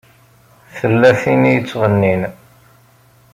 Tella 0.77 1.11
tin 1.21 1.43
i 1.49 1.51
yettɣennin. 1.53 2.21